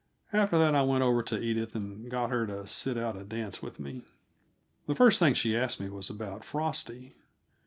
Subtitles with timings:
[0.33, 3.61] After that I went over to Edith and got her to sit out a dance
[3.61, 4.01] with me.
[4.87, 7.13] The first thing she asked me was about Frosty.